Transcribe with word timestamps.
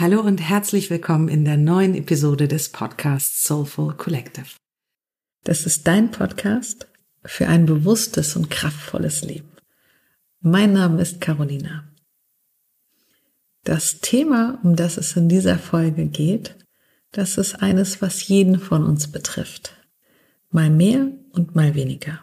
Hallo 0.00 0.20
und 0.20 0.38
herzlich 0.38 0.90
willkommen 0.90 1.26
in 1.26 1.44
der 1.44 1.56
neuen 1.56 1.96
Episode 1.96 2.46
des 2.46 2.68
Podcasts 2.68 3.44
Soulful 3.44 3.94
Collective. 3.96 4.46
Das 5.42 5.66
ist 5.66 5.88
dein 5.88 6.12
Podcast 6.12 6.86
für 7.24 7.48
ein 7.48 7.66
bewusstes 7.66 8.36
und 8.36 8.48
kraftvolles 8.48 9.22
Leben. 9.22 9.50
Mein 10.40 10.72
Name 10.72 11.02
ist 11.02 11.20
Carolina. 11.20 11.82
Das 13.64 13.98
Thema, 13.98 14.60
um 14.62 14.76
das 14.76 14.98
es 14.98 15.16
in 15.16 15.28
dieser 15.28 15.58
Folge 15.58 16.06
geht, 16.06 16.54
das 17.10 17.36
ist 17.36 17.56
eines, 17.56 18.00
was 18.00 18.28
jeden 18.28 18.60
von 18.60 18.84
uns 18.84 19.10
betrifft. 19.10 19.74
Mal 20.52 20.70
mehr 20.70 21.10
und 21.32 21.56
mal 21.56 21.74
weniger. 21.74 22.22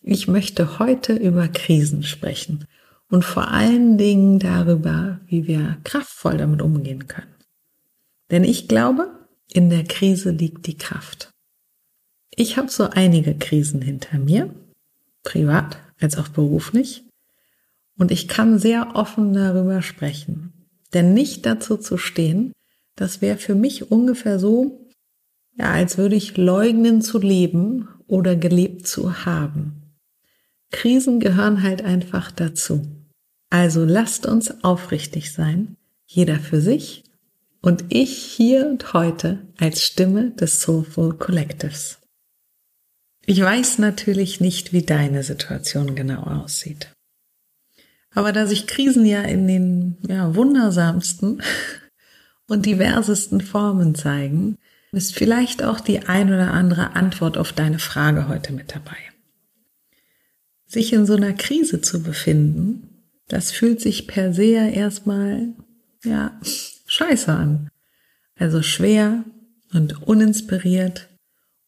Ich 0.00 0.28
möchte 0.28 0.78
heute 0.78 1.12
über 1.12 1.46
Krisen 1.46 2.04
sprechen 2.04 2.66
und 3.10 3.24
vor 3.24 3.48
allen 3.48 3.98
Dingen 3.98 4.38
darüber, 4.38 5.20
wie 5.26 5.46
wir 5.46 5.78
kraftvoll 5.84 6.36
damit 6.36 6.62
umgehen 6.62 7.06
können. 7.06 7.34
Denn 8.30 8.44
ich 8.44 8.68
glaube, 8.68 9.10
in 9.52 9.70
der 9.70 9.84
Krise 9.84 10.30
liegt 10.30 10.66
die 10.66 10.76
Kraft. 10.76 11.30
Ich 12.30 12.56
habe 12.56 12.70
so 12.70 12.90
einige 12.90 13.36
Krisen 13.36 13.80
hinter 13.80 14.18
mir, 14.18 14.52
privat 15.22 15.78
als 16.00 16.18
auch 16.18 16.28
beruflich, 16.28 17.04
und 17.96 18.10
ich 18.10 18.26
kann 18.26 18.58
sehr 18.58 18.96
offen 18.96 19.32
darüber 19.32 19.82
sprechen. 19.82 20.52
Denn 20.92 21.14
nicht 21.14 21.46
dazu 21.46 21.76
zu 21.76 21.96
stehen, 21.96 22.52
das 22.96 23.20
wäre 23.20 23.38
für 23.38 23.54
mich 23.54 23.90
ungefähr 23.90 24.38
so, 24.38 24.88
ja, 25.56 25.70
als 25.70 25.98
würde 25.98 26.16
ich 26.16 26.36
leugnen 26.36 27.02
zu 27.02 27.18
leben 27.18 27.88
oder 28.06 28.34
gelebt 28.34 28.86
zu 28.86 29.24
haben. 29.24 29.94
Krisen 30.70 31.20
gehören 31.20 31.62
halt 31.62 31.82
einfach 31.82 32.32
dazu. 32.32 32.82
Also 33.50 33.84
lasst 33.84 34.26
uns 34.26 34.64
aufrichtig 34.64 35.32
sein, 35.32 35.76
jeder 36.06 36.38
für 36.38 36.60
sich 36.60 37.04
und 37.60 37.86
ich 37.88 38.16
hier 38.18 38.66
und 38.66 38.92
heute 38.92 39.38
als 39.58 39.82
Stimme 39.82 40.30
des 40.32 40.60
Soulful 40.60 41.16
Collectives. 41.16 41.98
Ich 43.26 43.40
weiß 43.40 43.78
natürlich 43.78 44.40
nicht, 44.40 44.72
wie 44.72 44.82
deine 44.82 45.22
Situation 45.22 45.94
genau 45.94 46.24
aussieht. 46.24 46.90
Aber 48.10 48.32
da 48.32 48.46
sich 48.46 48.66
Krisen 48.66 49.06
ja 49.06 49.22
in 49.22 49.48
den 49.48 49.96
ja, 50.06 50.34
wundersamsten 50.34 51.42
und 52.48 52.66
diversesten 52.66 53.40
Formen 53.40 53.94
zeigen, 53.94 54.58
ist 54.92 55.14
vielleicht 55.14 55.62
auch 55.62 55.80
die 55.80 56.00
ein 56.00 56.28
oder 56.28 56.52
andere 56.52 56.94
Antwort 56.94 57.38
auf 57.38 57.52
deine 57.52 57.78
Frage 57.78 58.28
heute 58.28 58.52
mit 58.52 58.74
dabei. 58.74 58.96
Sich 60.66 60.92
in 60.92 61.06
so 61.06 61.14
einer 61.14 61.32
Krise 61.32 61.80
zu 61.80 62.02
befinden, 62.02 62.93
das 63.28 63.50
fühlt 63.50 63.80
sich 63.80 64.06
per 64.06 64.32
se 64.32 64.70
erstmal, 64.70 65.54
ja, 66.04 66.38
scheiße 66.86 67.32
an. 67.32 67.70
Also 68.36 68.62
schwer 68.62 69.24
und 69.72 70.02
uninspiriert. 70.02 71.08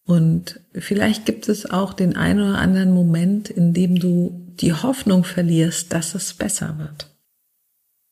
Und 0.04 0.60
vielleicht 0.72 1.26
gibt 1.26 1.48
es 1.48 1.68
auch 1.68 1.92
den 1.92 2.16
einen 2.16 2.40
oder 2.40 2.58
anderen 2.58 2.92
Moment, 2.92 3.50
in 3.50 3.72
dem 3.72 3.98
du 3.98 4.54
die 4.60 4.72
Hoffnung 4.72 5.24
verlierst, 5.24 5.92
dass 5.92 6.14
es 6.14 6.34
besser 6.34 6.78
wird. 6.78 7.10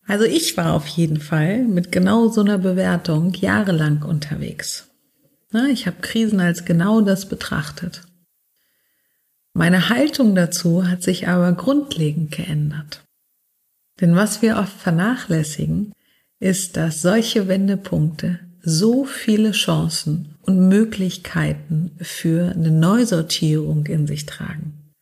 Also 0.06 0.24
ich 0.24 0.56
war 0.56 0.74
auf 0.74 0.86
jeden 0.86 1.20
Fall 1.20 1.64
mit 1.64 1.92
genau 1.92 2.28
so 2.28 2.42
einer 2.42 2.58
Bewertung 2.58 3.32
jahrelang 3.34 4.02
unterwegs. 4.02 4.90
Ich 5.70 5.86
habe 5.86 6.00
Krisen 6.00 6.40
als 6.40 6.64
genau 6.64 7.00
das 7.00 7.28
betrachtet. 7.28 8.02
Meine 9.52 9.88
Haltung 9.88 10.34
dazu 10.34 10.88
hat 10.88 11.04
sich 11.04 11.28
aber 11.28 11.52
grundlegend 11.52 12.32
geändert. 12.32 13.03
Denn 14.00 14.16
was 14.16 14.42
wir 14.42 14.56
oft 14.56 14.76
vernachlässigen, 14.76 15.92
ist, 16.40 16.76
dass 16.76 17.02
solche 17.02 17.48
Wendepunkte 17.48 18.40
so 18.60 19.04
viele 19.04 19.52
Chancen 19.52 20.36
und 20.42 20.68
Möglichkeiten 20.68 21.92
für 22.00 22.52
eine 22.52 22.70
Neusortierung 22.70 23.86
in 23.86 24.06
sich 24.06 24.26
tragen. 24.26 24.92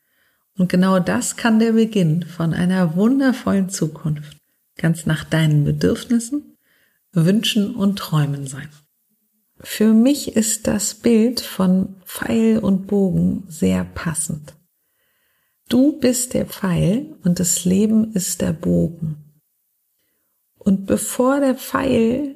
Und 0.59 0.69
genau 0.69 0.99
das 0.99 1.37
kann 1.37 1.59
der 1.59 1.73
Beginn 1.73 2.25
von 2.25 2.53
einer 2.53 2.97
wundervollen 2.97 3.69
Zukunft 3.71 4.37
ganz 4.77 5.07
nach 5.07 5.25
deinen 5.25 5.65
Bedürfnissen, 5.65 6.57
Wünschen 7.13 7.75
und 7.75 7.99
Träumen 7.99 8.47
sein. 8.47 8.69
Für 9.61 9.93
mich 9.93 10.35
ist 10.35 10.67
das 10.67 10.95
Bild 10.95 11.41
von 11.41 11.97
Pfeil 12.05 12.59
und 12.59 12.87
Bogen 12.87 13.45
sehr 13.49 13.85
passend. 13.85 14.55
Du 15.73 15.93
bist 15.99 16.35
der 16.35 16.45
Pfeil 16.45 17.17
und 17.25 17.41
das 17.41 17.65
Leben 17.65 18.13
ist 18.13 18.43
der 18.43 18.53
Bogen. 18.53 19.17
Und 20.59 20.85
bevor 20.85 21.41
der 21.41 21.55
Pfeil 21.55 22.35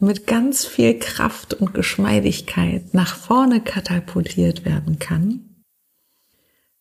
mit 0.00 0.26
ganz 0.26 0.64
viel 0.64 0.98
Kraft 0.98 1.52
und 1.52 1.74
Geschmeidigkeit 1.74 2.94
nach 2.94 3.14
vorne 3.14 3.60
katapultiert 3.60 4.64
werden 4.64 4.98
kann, 4.98 5.62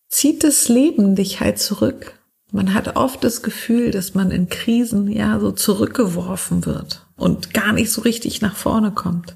zieht 0.07 0.45
das 0.45 0.69
Leben 0.69 1.17
dich 1.17 1.41
halt 1.41 1.59
zurück. 1.59 2.17
Man 2.53 2.73
hat 2.73 2.95
oft 2.95 3.21
das 3.25 3.43
Gefühl, 3.43 3.91
dass 3.91 4.13
man 4.13 4.31
in 4.31 4.47
Krisen 4.47 5.11
ja 5.11 5.41
so 5.41 5.51
zurückgeworfen 5.51 6.65
wird 6.65 7.05
und 7.17 7.53
gar 7.53 7.73
nicht 7.73 7.91
so 7.91 7.99
richtig 7.99 8.39
nach 8.39 8.55
vorne 8.55 8.91
kommt. 8.91 9.35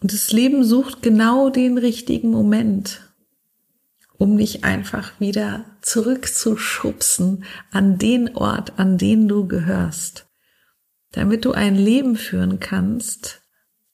Und 0.00 0.12
das 0.12 0.30
Leben 0.30 0.62
sucht 0.62 1.02
genau 1.02 1.50
den 1.50 1.78
richtigen 1.78 2.30
Moment, 2.30 3.11
um 4.22 4.36
dich 4.36 4.62
einfach 4.62 5.18
wieder 5.18 5.64
zurückzuschubsen 5.80 7.42
an 7.72 7.98
den 7.98 8.36
Ort, 8.36 8.78
an 8.78 8.96
den 8.96 9.26
du 9.26 9.48
gehörst, 9.48 10.26
damit 11.10 11.44
du 11.44 11.50
ein 11.50 11.74
Leben 11.74 12.14
führen 12.14 12.60
kannst, 12.60 13.42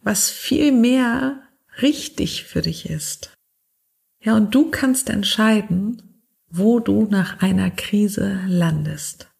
was 0.02 0.28
viel 0.28 0.70
mehr 0.70 1.40
richtig 1.80 2.44
für 2.44 2.60
dich 2.60 2.90
ist. 2.90 3.38
Ja, 4.20 4.36
und 4.36 4.54
du 4.54 4.70
kannst 4.70 5.08
entscheiden, 5.08 6.22
wo 6.50 6.78
du 6.78 7.06
nach 7.06 7.40
einer 7.40 7.70
Krise 7.70 8.38
landest. 8.46 9.30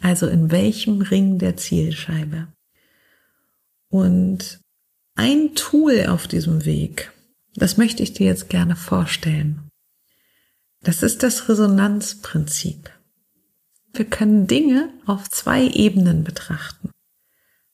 Also 0.00 0.26
in 0.26 0.50
welchem 0.50 1.00
Ring 1.00 1.38
der 1.38 1.56
Zielscheibe. 1.56 2.48
Und 3.88 4.58
ein 5.14 5.54
Tool 5.54 6.06
auf 6.08 6.26
diesem 6.26 6.64
Weg, 6.64 7.12
das 7.54 7.76
möchte 7.76 8.02
ich 8.02 8.14
dir 8.14 8.26
jetzt 8.26 8.48
gerne 8.48 8.74
vorstellen. 8.74 9.63
Das 10.84 11.02
ist 11.02 11.22
das 11.22 11.48
Resonanzprinzip. 11.48 12.90
Wir 13.94 14.04
können 14.04 14.46
Dinge 14.46 14.90
auf 15.06 15.30
zwei 15.30 15.66
Ebenen 15.66 16.24
betrachten. 16.24 16.90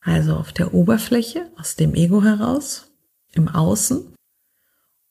Also 0.00 0.36
auf 0.36 0.52
der 0.52 0.72
Oberfläche, 0.74 1.50
aus 1.56 1.74
dem 1.74 1.94
Ego 1.94 2.22
heraus, 2.22 2.92
im 3.32 3.48
Außen 3.48 4.14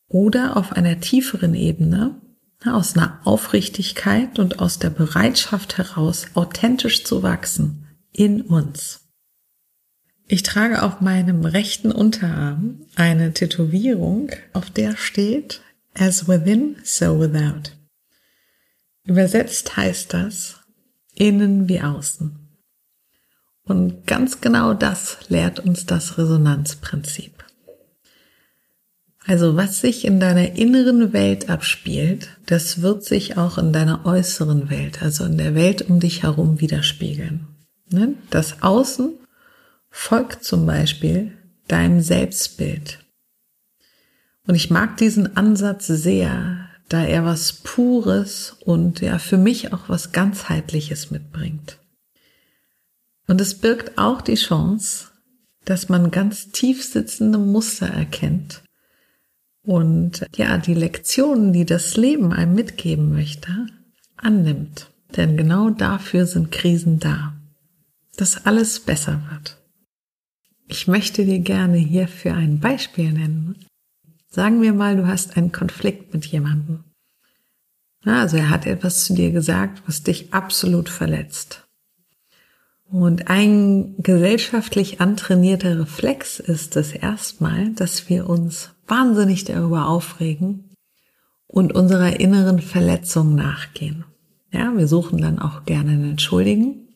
oder 0.07 0.55
auf 0.55 0.71
einer 0.71 1.01
tieferen 1.01 1.53
Ebene, 1.53 2.15
aus 2.65 2.95
einer 2.95 3.19
Aufrichtigkeit 3.25 4.39
und 4.39 4.59
aus 4.59 4.79
der 4.79 4.91
Bereitschaft 4.91 5.77
heraus, 5.77 6.27
authentisch 6.35 7.03
zu 7.03 7.21
wachsen 7.21 7.85
in 8.13 8.41
uns. 8.41 9.09
Ich 10.25 10.43
trage 10.43 10.83
auf 10.83 11.01
meinem 11.01 11.43
rechten 11.43 11.91
Unterarm 11.91 12.85
eine 12.95 13.33
Tätowierung, 13.33 14.31
auf 14.53 14.69
der 14.69 14.95
steht 14.95 15.61
As 15.95 16.29
within, 16.29 16.77
so 16.83 17.19
without. 17.19 17.78
Übersetzt 19.09 19.75
heißt 19.75 20.13
das 20.13 20.59
innen 21.15 21.67
wie 21.67 21.81
außen. 21.81 22.37
Und 23.63 24.05
ganz 24.05 24.39
genau 24.39 24.75
das 24.75 25.17
lehrt 25.29 25.59
uns 25.59 25.87
das 25.87 26.19
Resonanzprinzip. 26.19 27.43
Also 29.25 29.55
was 29.55 29.81
sich 29.81 30.05
in 30.05 30.19
deiner 30.19 30.51
inneren 30.53 31.11
Welt 31.11 31.49
abspielt, 31.49 32.37
das 32.45 32.83
wird 32.83 33.03
sich 33.03 33.35
auch 33.35 33.57
in 33.57 33.73
deiner 33.73 34.05
äußeren 34.05 34.69
Welt, 34.69 35.01
also 35.01 35.25
in 35.25 35.39
der 35.39 35.55
Welt 35.55 35.89
um 35.89 35.99
dich 35.99 36.21
herum 36.21 36.61
widerspiegeln. 36.61 37.47
Ne? 37.89 38.13
Das 38.29 38.61
Außen 38.61 39.13
folgt 39.89 40.43
zum 40.43 40.67
Beispiel 40.67 41.33
deinem 41.67 42.01
Selbstbild. 42.01 42.99
Und 44.45 44.53
ich 44.53 44.69
mag 44.69 44.97
diesen 44.97 45.35
Ansatz 45.35 45.87
sehr, 45.87 46.58
da 46.89 47.03
er 47.03 47.23
was 47.23 47.53
Pures 47.53 48.57
und 48.65 48.99
ja 49.01 49.19
für 49.19 49.37
mich 49.37 49.73
auch 49.73 49.87
was 49.87 50.11
ganzheitliches 50.11 51.11
mitbringt. 51.11 51.77
Und 53.27 53.39
es 53.39 53.55
birgt 53.55 53.97
auch 53.97 54.21
die 54.21 54.35
Chance, 54.35 55.07
dass 55.65 55.87
man 55.87 56.11
ganz 56.11 56.51
tief 56.51 56.83
sitzende 56.83 57.37
Muster 57.37 57.87
erkennt 57.87 58.63
und 59.63 60.25
ja, 60.35 60.57
die 60.57 60.73
Lektionen, 60.73 61.53
die 61.53 61.65
das 61.65 61.95
Leben 61.95 62.33
einem 62.33 62.55
mitgeben 62.55 63.13
möchte, 63.13 63.67
annimmt. 64.17 64.89
Denn 65.15 65.37
genau 65.37 65.69
dafür 65.69 66.25
sind 66.25 66.51
Krisen 66.51 66.99
da, 66.99 67.33
dass 68.17 68.45
alles 68.45 68.79
besser 68.79 69.21
wird. 69.29 69.57
Ich 70.67 70.87
möchte 70.87 71.25
dir 71.25 71.39
gerne 71.39 71.77
hierfür 71.77 72.33
ein 72.33 72.59
Beispiel 72.59 73.11
nennen, 73.11 73.55
Sagen 74.29 74.61
wir 74.61 74.73
mal, 74.73 74.95
du 74.95 75.07
hast 75.07 75.37
einen 75.37 75.51
Konflikt 75.51 76.13
mit 76.13 76.25
jemandem. 76.25 76.83
Also 78.05 78.37
er 78.37 78.49
hat 78.49 78.65
etwas 78.65 79.03
zu 79.03 79.13
dir 79.13 79.31
gesagt, 79.31 79.83
was 79.87 80.03
dich 80.03 80.33
absolut 80.33 80.87
verletzt. 80.87 81.67
Und 82.91 83.27
ein 83.27 83.95
gesellschaftlich 83.97 84.99
antrainierter 84.99 85.79
Reflex 85.79 86.39
ist 86.39 86.75
es 86.75 86.91
erstmal, 86.91 87.71
dass 87.73 88.09
wir 88.09 88.27
uns 88.27 88.71
wahnsinnig 88.87 89.43
darüber 89.43 89.87
aufregen 89.87 90.71
und 91.45 91.73
unserer 91.73 92.19
inneren 92.19 92.59
Verletzung 92.59 93.35
nachgehen. 93.35 94.05
Ja, 94.51 94.75
wir 94.75 94.87
suchen 94.87 95.21
dann 95.21 95.37
auch 95.37 95.65
gerne 95.65 95.91
einen 95.91 96.11
Entschuldigen 96.11 96.87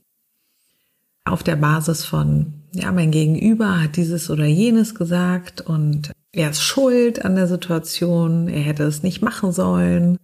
auf 1.26 1.44
der 1.44 1.56
Basis 1.56 2.06
von, 2.06 2.63
ja, 2.74 2.92
mein 2.92 3.12
Gegenüber 3.12 3.82
hat 3.82 3.98
dieses 3.98 4.30
oder 4.30 4.46
jenes 4.46 4.96
gesagt 4.96 5.62
und 5.62 6.12
er 6.32 6.50
ist 6.50 6.64
schuld 6.64 7.24
an 7.24 7.36
der 7.36 7.48
Situation, 7.48 8.48
er 8.48 8.62
hätte 8.62 8.84
es 8.84 9.04
nicht 9.04 9.22
machen 9.22 9.52
sollen. 9.52 10.18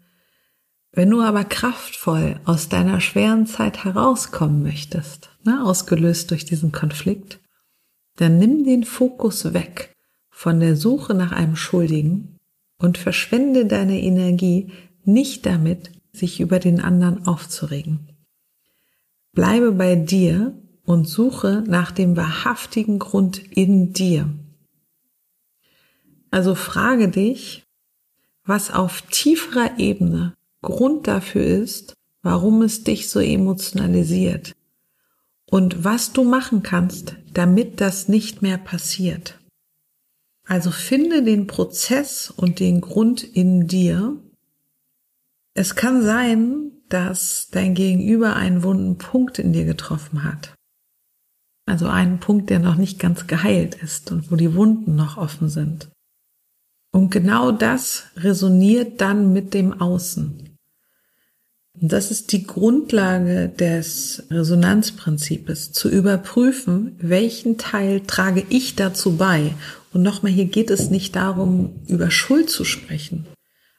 Wenn 0.91 1.11
du 1.11 1.21
aber 1.21 1.43
kraftvoll 1.43 2.39
aus 2.45 2.67
deiner 2.67 2.99
schweren 2.99 3.45
Zeit 3.45 3.83
herauskommen 3.83 4.63
möchtest, 4.63 5.29
ne, 5.45 5.63
ausgelöst 5.63 6.31
durch 6.31 6.45
diesen 6.45 6.71
Konflikt, 6.71 7.39
dann 8.15 8.39
nimm 8.39 8.65
den 8.65 8.83
Fokus 8.83 9.53
weg 9.53 9.95
von 10.31 10.59
der 10.59 10.75
Suche 10.75 11.13
nach 11.13 11.31
einem 11.31 11.55
Schuldigen 11.55 12.37
und 12.79 12.97
verschwende 12.97 13.67
deine 13.67 14.01
Energie 14.01 14.71
nicht 15.03 15.45
damit, 15.45 15.91
sich 16.11 16.39
über 16.39 16.57
den 16.57 16.81
anderen 16.81 17.27
aufzuregen. 17.27 18.09
Bleibe 19.33 19.71
bei 19.71 19.95
dir 19.95 20.53
und 20.89 21.05
suche 21.05 21.63
nach 21.67 21.91
dem 21.91 22.17
wahrhaftigen 22.17 22.97
Grund 22.97 23.37
in 23.37 23.93
dir. 23.93 24.27
Also 26.31 26.55
frage 26.55 27.09
dich, 27.09 27.63
was 28.43 28.71
auf 28.71 29.03
tieferer 29.03 29.77
Ebene 29.77 30.35
Grund 30.63 31.07
dafür 31.07 31.45
ist, 31.45 31.93
warum 32.23 32.63
es 32.63 32.83
dich 32.83 33.07
so 33.07 33.19
emotionalisiert 33.19 34.53
und 35.45 35.83
was 35.83 36.11
du 36.11 36.23
machen 36.23 36.63
kannst, 36.63 37.17
damit 37.35 37.81
das 37.81 38.07
nicht 38.07 38.41
mehr 38.41 38.57
passiert. 38.57 39.37
Also 40.43 40.71
finde 40.71 41.21
den 41.21 41.45
Prozess 41.45 42.33
und 42.35 42.59
den 42.59 42.81
Grund 42.81 43.23
in 43.23 43.67
dir. 43.67 44.17
Es 45.53 45.75
kann 45.75 46.01
sein, 46.01 46.71
dass 46.89 47.49
dein 47.51 47.75
Gegenüber 47.75 48.35
einen 48.35 48.63
wunden 48.63 48.97
Punkt 48.97 49.37
in 49.37 49.53
dir 49.53 49.65
getroffen 49.65 50.23
hat. 50.23 50.55
Also 51.69 51.85
einen 51.85 52.19
Punkt, 52.19 52.49
der 52.49 52.57
noch 52.57 52.77
nicht 52.77 52.97
ganz 52.97 53.27
geheilt 53.27 53.75
ist 53.75 54.11
und 54.11 54.31
wo 54.31 54.35
die 54.35 54.55
Wunden 54.55 54.95
noch 54.95 55.17
offen 55.17 55.49
sind. 55.49 55.87
Und 56.91 57.11
genau 57.11 57.51
das 57.51 58.05
resoniert 58.15 58.99
dann 59.01 59.33
mit 59.33 59.53
dem 59.53 59.79
Außen. 59.79 60.57
Und 61.79 61.91
das 61.93 62.09
ist 62.09 62.31
die 62.31 62.47
Grundlage 62.47 63.49
des 63.49 64.23
Resonanzprinzips, 64.31 65.71
zu 65.71 65.89
überprüfen, 65.89 66.95
welchen 66.97 67.59
Teil 67.59 68.01
trage 68.01 68.43
ich 68.49 68.75
dazu 68.75 69.17
bei. 69.17 69.53
Und 69.93 70.01
nochmal, 70.01 70.31
hier 70.31 70.45
geht 70.45 70.71
es 70.71 70.89
nicht 70.89 71.15
darum, 71.15 71.75
über 71.87 72.09
Schuld 72.09 72.49
zu 72.49 72.65
sprechen. 72.65 73.27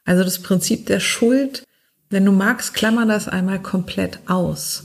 Also 0.05 0.23
das 0.23 0.39
Prinzip 0.39 0.87
der 0.87 1.01
Schuld, 1.01 1.65
wenn 2.09 2.25
du 2.25 2.31
magst, 2.31 2.73
klammer 2.73 3.05
das 3.05 3.27
einmal 3.27 3.61
komplett 3.61 4.21
aus. 4.27 4.85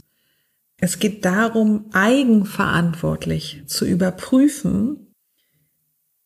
Es 0.78 1.00
geht 1.00 1.24
darum, 1.26 1.86
eigenverantwortlich 1.94 3.64
zu 3.68 3.86
überprüfen, 3.86 5.14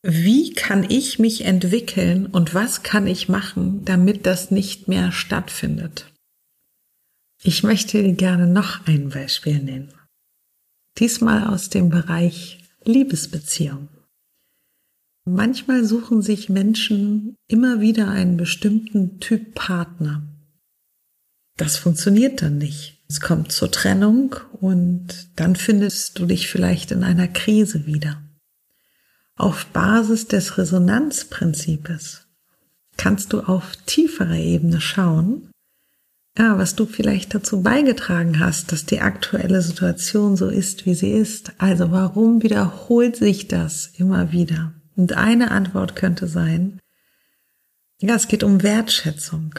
wie 0.02 0.52
kann 0.54 0.84
ich 0.88 1.18
mich 1.18 1.44
entwickeln 1.44 2.26
und 2.26 2.54
was 2.54 2.82
kann 2.82 3.06
ich 3.06 3.28
machen, 3.28 3.84
damit 3.84 4.26
das 4.26 4.50
nicht 4.50 4.88
mehr 4.88 5.12
stattfindet. 5.12 6.12
Ich 7.42 7.62
möchte 7.62 8.12
gerne 8.14 8.46
noch 8.46 8.86
ein 8.86 9.10
Beispiel 9.10 9.62
nennen. 9.62 9.94
Diesmal 10.98 11.46
aus 11.46 11.70
dem 11.70 11.88
Bereich 11.88 12.58
Liebesbeziehung. 12.84 13.88
Manchmal 15.26 15.84
suchen 15.84 16.22
sich 16.22 16.48
Menschen 16.48 17.36
immer 17.46 17.80
wieder 17.80 18.08
einen 18.08 18.36
bestimmten 18.36 19.20
Typ 19.20 19.54
Partner. 19.54 20.22
Das 21.56 21.76
funktioniert 21.76 22.42
dann 22.42 22.58
nicht. 22.58 22.99
Es 23.10 23.20
kommt 23.20 23.50
zur 23.50 23.72
Trennung 23.72 24.36
und 24.60 25.30
dann 25.34 25.56
findest 25.56 26.16
du 26.20 26.26
dich 26.26 26.46
vielleicht 26.46 26.92
in 26.92 27.02
einer 27.02 27.26
Krise 27.26 27.84
wieder. 27.84 28.22
Auf 29.34 29.66
Basis 29.66 30.28
des 30.28 30.56
Resonanzprinzips 30.56 32.28
kannst 32.96 33.32
du 33.32 33.40
auf 33.40 33.74
tieferer 33.84 34.36
Ebene 34.36 34.80
schauen, 34.80 35.50
ja, 36.38 36.56
was 36.56 36.76
du 36.76 36.86
vielleicht 36.86 37.34
dazu 37.34 37.62
beigetragen 37.62 38.38
hast, 38.38 38.70
dass 38.70 38.86
die 38.86 39.00
aktuelle 39.00 39.60
Situation 39.60 40.36
so 40.36 40.46
ist, 40.46 40.86
wie 40.86 40.94
sie 40.94 41.10
ist. 41.10 41.50
Also 41.58 41.90
warum 41.90 42.44
wiederholt 42.44 43.16
sich 43.16 43.48
das 43.48 43.90
immer 43.96 44.30
wieder? 44.30 44.72
Und 44.94 45.14
eine 45.14 45.50
Antwort 45.50 45.96
könnte 45.96 46.28
sein, 46.28 46.78
ja, 48.00 48.14
es 48.14 48.28
geht 48.28 48.44
um 48.44 48.62
Wertschätzung. 48.62 49.56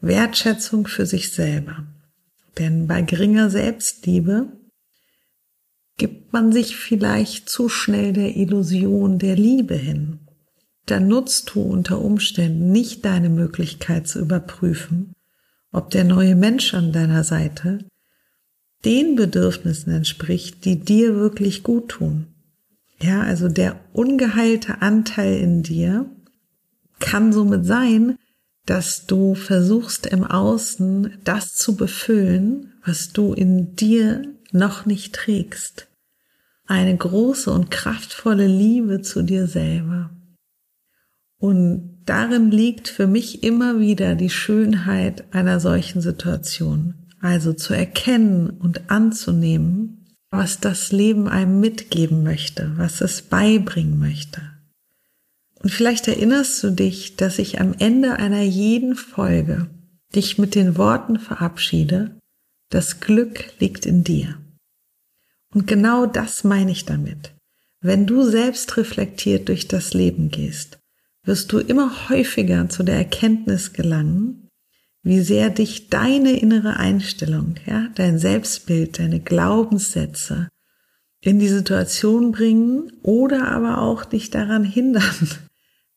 Wertschätzung 0.00 0.86
für 0.86 1.04
sich 1.04 1.32
selber. 1.32 1.84
Denn 2.58 2.86
bei 2.86 3.02
geringer 3.02 3.50
Selbstliebe 3.50 4.52
gibt 5.96 6.32
man 6.32 6.52
sich 6.52 6.76
vielleicht 6.76 7.48
zu 7.48 7.68
schnell 7.68 8.12
der 8.12 8.36
Illusion 8.36 9.18
der 9.18 9.36
Liebe 9.36 9.74
hin. 9.74 10.20
Dann 10.86 11.08
nutzt 11.08 11.54
du 11.54 11.62
unter 11.62 12.00
Umständen 12.00 12.72
nicht 12.72 13.04
deine 13.04 13.28
Möglichkeit 13.28 14.08
zu 14.08 14.20
überprüfen, 14.20 15.12
ob 15.70 15.90
der 15.90 16.04
neue 16.04 16.34
Mensch 16.34 16.74
an 16.74 16.92
deiner 16.92 17.24
Seite 17.24 17.78
den 18.84 19.14
Bedürfnissen 19.14 19.92
entspricht, 19.92 20.64
die 20.64 20.80
dir 20.80 21.14
wirklich 21.14 21.62
gut 21.62 21.88
tun. 21.88 22.26
Ja, 23.00 23.22
also 23.22 23.48
der 23.48 23.80
ungeheilte 23.92 24.82
Anteil 24.82 25.38
in 25.38 25.62
dir 25.62 26.10
kann 26.98 27.32
somit 27.32 27.64
sein, 27.64 28.16
dass 28.66 29.06
du 29.06 29.34
versuchst 29.34 30.06
im 30.06 30.24
Außen 30.24 31.18
das 31.24 31.54
zu 31.54 31.76
befüllen, 31.76 32.72
was 32.84 33.12
du 33.12 33.32
in 33.32 33.74
dir 33.74 34.22
noch 34.52 34.86
nicht 34.86 35.14
trägst. 35.14 35.88
Eine 36.66 36.96
große 36.96 37.50
und 37.50 37.70
kraftvolle 37.70 38.46
Liebe 38.46 39.02
zu 39.02 39.22
dir 39.22 39.46
selber. 39.46 40.10
Und 41.38 42.02
darin 42.06 42.52
liegt 42.52 42.86
für 42.88 43.08
mich 43.08 43.42
immer 43.42 43.80
wieder 43.80 44.14
die 44.14 44.30
Schönheit 44.30 45.24
einer 45.34 45.58
solchen 45.58 46.00
Situation. 46.00 46.94
Also 47.20 47.52
zu 47.52 47.74
erkennen 47.74 48.50
und 48.50 48.90
anzunehmen, 48.90 50.16
was 50.30 50.60
das 50.60 50.92
Leben 50.92 51.28
einem 51.28 51.60
mitgeben 51.60 52.22
möchte, 52.22 52.72
was 52.76 53.00
es 53.00 53.22
beibringen 53.22 53.98
möchte. 53.98 54.51
Und 55.62 55.70
vielleicht 55.70 56.08
erinnerst 56.08 56.62
du 56.62 56.70
dich, 56.70 57.16
dass 57.16 57.38
ich 57.38 57.60
am 57.60 57.74
Ende 57.78 58.14
einer 58.14 58.42
jeden 58.42 58.96
Folge 58.96 59.68
dich 60.14 60.36
mit 60.36 60.54
den 60.54 60.76
Worten 60.76 61.18
verabschiede, 61.18 62.16
das 62.68 63.00
Glück 63.00 63.44
liegt 63.60 63.86
in 63.86 64.02
dir. 64.02 64.36
Und 65.54 65.66
genau 65.66 66.06
das 66.06 66.44
meine 66.44 66.72
ich 66.72 66.84
damit. 66.84 67.32
Wenn 67.80 68.06
du 68.06 68.24
selbst 68.24 68.76
reflektiert 68.76 69.48
durch 69.48 69.68
das 69.68 69.94
Leben 69.94 70.30
gehst, 70.30 70.78
wirst 71.24 71.52
du 71.52 71.58
immer 71.58 72.08
häufiger 72.08 72.68
zu 72.68 72.82
der 72.82 72.96
Erkenntnis 72.96 73.72
gelangen, 73.72 74.48
wie 75.02 75.20
sehr 75.20 75.50
dich 75.50 75.88
deine 75.88 76.38
innere 76.38 76.76
Einstellung, 76.76 77.56
ja, 77.66 77.88
dein 77.94 78.18
Selbstbild, 78.18 78.98
deine 78.98 79.20
Glaubenssätze 79.20 80.48
in 81.20 81.38
die 81.38 81.48
Situation 81.48 82.32
bringen 82.32 82.92
oder 83.02 83.48
aber 83.48 83.78
auch 83.78 84.04
dich 84.04 84.30
daran 84.30 84.64
hindern, 84.64 85.28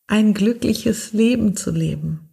ein 0.07 0.33
glückliches 0.33 1.13
Leben 1.13 1.55
zu 1.55 1.71
leben. 1.71 2.29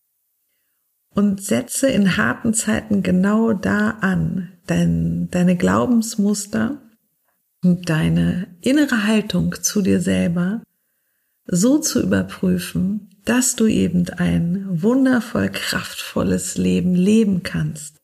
Und 1.15 1.43
setze 1.43 1.89
in 1.89 2.17
harten 2.17 2.55
Zeiten 2.55 3.03
genau 3.03 3.53
da 3.53 3.91
an, 4.01 4.53
dein, 4.67 5.29
deine 5.31 5.57
Glaubensmuster 5.57 6.81
und 7.63 7.89
deine 7.91 8.57
innere 8.61 9.07
Haltung 9.07 9.55
zu 9.61 9.83
dir 9.83 10.01
selber 10.01 10.63
so 11.47 11.79
zu 11.79 12.03
überprüfen, 12.03 13.11
dass 13.25 13.57
du 13.57 13.67
eben 13.67 14.09
ein 14.11 14.83
wundervoll 14.83 15.49
kraftvolles 15.49 16.57
Leben 16.57 16.95
leben 16.95 17.43
kannst. 17.43 17.99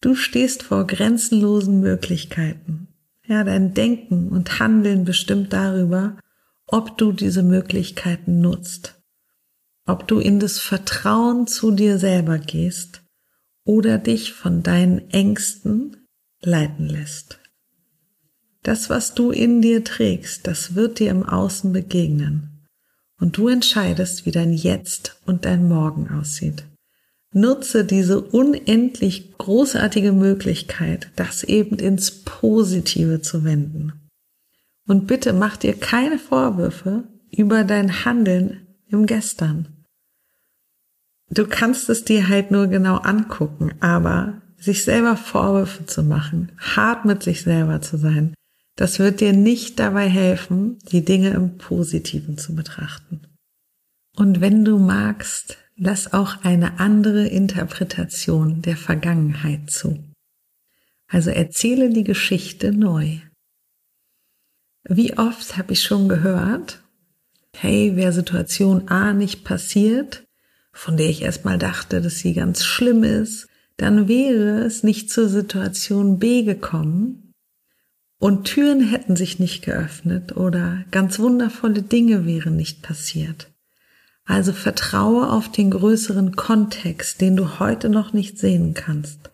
Du 0.00 0.14
stehst 0.14 0.62
vor 0.62 0.86
grenzenlosen 0.86 1.80
Möglichkeiten. 1.80 2.88
Ja, 3.24 3.44
dein 3.44 3.72
Denken 3.72 4.28
und 4.28 4.58
Handeln 4.58 5.04
bestimmt 5.04 5.52
darüber, 5.52 6.18
ob 6.72 6.96
du 6.96 7.12
diese 7.12 7.42
Möglichkeiten 7.42 8.40
nutzt, 8.40 8.98
ob 9.86 10.08
du 10.08 10.18
in 10.18 10.40
das 10.40 10.58
Vertrauen 10.58 11.46
zu 11.46 11.70
dir 11.70 11.98
selber 11.98 12.38
gehst 12.38 13.02
oder 13.64 13.98
dich 13.98 14.32
von 14.32 14.62
deinen 14.62 15.10
Ängsten 15.10 16.08
leiten 16.40 16.86
lässt. 16.88 17.38
Das, 18.62 18.88
was 18.88 19.14
du 19.14 19.30
in 19.32 19.60
dir 19.60 19.84
trägst, 19.84 20.46
das 20.46 20.74
wird 20.74 20.98
dir 20.98 21.10
im 21.10 21.24
Außen 21.24 21.72
begegnen. 21.72 22.66
Und 23.20 23.36
du 23.36 23.48
entscheidest, 23.48 24.24
wie 24.24 24.30
dein 24.30 24.52
Jetzt 24.54 25.20
und 25.26 25.44
dein 25.44 25.68
Morgen 25.68 26.08
aussieht. 26.08 26.64
Nutze 27.34 27.84
diese 27.84 28.20
unendlich 28.20 29.36
großartige 29.36 30.12
Möglichkeit, 30.12 31.10
das 31.16 31.44
eben 31.44 31.78
ins 31.78 32.10
Positive 32.10 33.20
zu 33.20 33.44
wenden. 33.44 34.01
Und 34.86 35.06
bitte 35.06 35.32
mach 35.32 35.56
dir 35.56 35.78
keine 35.78 36.18
Vorwürfe 36.18 37.04
über 37.30 37.64
dein 37.64 38.04
Handeln 38.04 38.66
im 38.88 39.06
Gestern. 39.06 39.68
Du 41.30 41.46
kannst 41.46 41.88
es 41.88 42.04
dir 42.04 42.28
halt 42.28 42.50
nur 42.50 42.66
genau 42.66 42.96
angucken, 42.96 43.72
aber 43.80 44.42
sich 44.58 44.84
selber 44.84 45.16
Vorwürfe 45.16 45.86
zu 45.86 46.02
machen, 46.02 46.52
hart 46.58 47.04
mit 47.04 47.22
sich 47.22 47.42
selber 47.42 47.80
zu 47.80 47.96
sein, 47.96 48.34
das 48.76 48.98
wird 48.98 49.20
dir 49.20 49.32
nicht 49.32 49.78
dabei 49.78 50.08
helfen, 50.08 50.78
die 50.90 51.04
Dinge 51.04 51.30
im 51.30 51.58
Positiven 51.58 52.38
zu 52.38 52.54
betrachten. 52.54 53.26
Und 54.16 54.40
wenn 54.40 54.64
du 54.64 54.78
magst, 54.78 55.58
lass 55.76 56.12
auch 56.12 56.44
eine 56.44 56.78
andere 56.80 57.26
Interpretation 57.26 58.62
der 58.62 58.76
Vergangenheit 58.76 59.70
zu. 59.70 60.04
Also 61.08 61.30
erzähle 61.30 61.90
die 61.90 62.04
Geschichte 62.04 62.72
neu. 62.72 63.18
Wie 64.84 65.16
oft 65.16 65.56
habe 65.56 65.72
ich 65.72 65.82
schon 65.82 66.08
gehört, 66.08 66.82
hey, 67.54 67.96
wäre 67.96 68.12
Situation 68.12 68.88
A 68.88 69.12
nicht 69.12 69.44
passiert, 69.44 70.24
von 70.72 70.96
der 70.96 71.08
ich 71.08 71.22
erstmal 71.22 71.58
dachte, 71.58 72.00
dass 72.00 72.18
sie 72.18 72.34
ganz 72.34 72.64
schlimm 72.64 73.04
ist, 73.04 73.48
dann 73.76 74.08
wäre 74.08 74.64
es 74.64 74.82
nicht 74.82 75.10
zur 75.10 75.28
Situation 75.28 76.18
B 76.18 76.42
gekommen 76.42 77.32
und 78.18 78.44
Türen 78.44 78.80
hätten 78.80 79.16
sich 79.16 79.38
nicht 79.38 79.64
geöffnet 79.64 80.36
oder 80.36 80.84
ganz 80.90 81.18
wundervolle 81.18 81.82
Dinge 81.82 82.24
wären 82.24 82.56
nicht 82.56 82.82
passiert. 82.82 83.50
Also 84.24 84.52
vertraue 84.52 85.28
auf 85.28 85.50
den 85.50 85.72
größeren 85.72 86.36
Kontext, 86.36 87.20
den 87.20 87.36
du 87.36 87.58
heute 87.58 87.88
noch 87.88 88.12
nicht 88.12 88.38
sehen 88.38 88.74
kannst. 88.74 89.30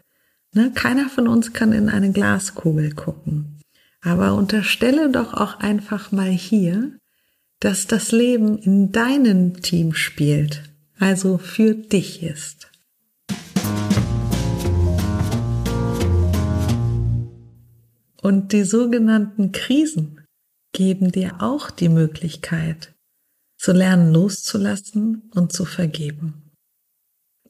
Ne? 0.54 0.72
Keiner 0.74 1.10
von 1.10 1.28
uns 1.28 1.52
kann 1.52 1.72
in 1.72 1.90
eine 1.90 2.12
Glaskugel 2.12 2.94
gucken. 2.94 3.60
Aber 4.00 4.34
unterstelle 4.34 5.10
doch 5.10 5.34
auch 5.34 5.58
einfach 5.58 6.12
mal 6.12 6.30
hier, 6.30 6.98
dass 7.60 7.86
das 7.86 8.12
Leben 8.12 8.58
in 8.58 8.92
deinem 8.92 9.60
Team 9.60 9.94
spielt, 9.94 10.62
also 10.98 11.38
für 11.38 11.74
dich 11.74 12.22
ist. 12.22 12.70
Und 18.22 18.52
die 18.52 18.64
sogenannten 18.64 19.52
Krisen 19.52 20.20
geben 20.72 21.10
dir 21.10 21.36
auch 21.40 21.70
die 21.70 21.88
Möglichkeit, 21.88 22.94
zu 23.56 23.72
lernen 23.72 24.12
loszulassen 24.12 25.30
und 25.34 25.52
zu 25.52 25.64
vergeben. 25.64 26.52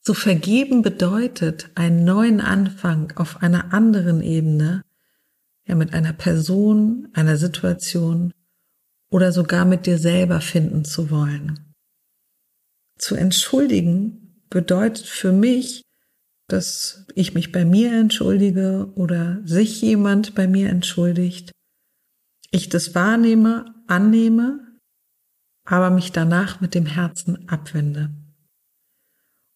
Zu 0.00 0.14
vergeben 0.14 0.82
bedeutet, 0.82 1.70
einen 1.74 2.04
neuen 2.04 2.40
Anfang 2.40 3.12
auf 3.16 3.42
einer 3.42 3.74
anderen 3.74 4.22
Ebene, 4.22 4.82
ja 5.68 5.74
mit 5.74 5.94
einer 5.94 6.12
Person, 6.12 7.08
einer 7.12 7.36
Situation 7.36 8.32
oder 9.10 9.32
sogar 9.32 9.64
mit 9.64 9.86
dir 9.86 9.98
selber 9.98 10.40
finden 10.40 10.84
zu 10.84 11.10
wollen. 11.10 11.74
Zu 12.98 13.14
entschuldigen 13.14 14.42
bedeutet 14.50 15.06
für 15.06 15.32
mich, 15.32 15.82
dass 16.48 17.06
ich 17.14 17.34
mich 17.34 17.52
bei 17.52 17.64
mir 17.64 17.92
entschuldige 17.92 18.90
oder 18.94 19.40
sich 19.44 19.80
jemand 19.82 20.34
bei 20.34 20.48
mir 20.48 20.70
entschuldigt, 20.70 21.52
ich 22.50 22.70
das 22.70 22.94
wahrnehme, 22.94 23.74
annehme, 23.86 24.78
aber 25.64 25.90
mich 25.90 26.12
danach 26.12 26.62
mit 26.62 26.74
dem 26.74 26.86
Herzen 26.86 27.46
abwende. 27.48 28.10